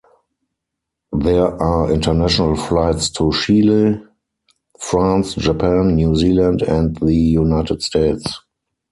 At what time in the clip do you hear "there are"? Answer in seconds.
1.15-1.91